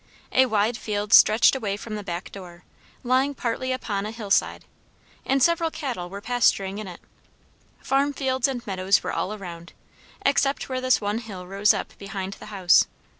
A 0.31 0.47
wide 0.47 0.77
field 0.77 1.13
stretched 1.13 1.55
away 1.55 1.77
from 1.77 1.93
the 1.93 2.01
back 2.03 2.31
door, 2.31 2.63
lying 3.03 3.35
partly 3.35 3.71
upon 3.71 4.03
a 4.03 4.09
hill 4.11 4.31
side; 4.31 4.65
and 5.27 5.43
several 5.43 5.69
cattle 5.69 6.09
were 6.09 6.21
pasturing 6.21 6.79
in 6.79 6.87
it. 6.87 6.99
Farm 7.83 8.11
fields 8.11 8.47
and 8.47 8.65
meadows 8.65 9.03
were 9.03 9.13
all 9.13 9.31
around, 9.31 9.73
except 10.25 10.67
where 10.67 10.81
this 10.81 11.01
one 11.01 11.19
hill 11.19 11.45
rose 11.45 11.71
up 11.71 11.95
behind 11.99 12.33
the 12.39 12.47
house. 12.47 12.87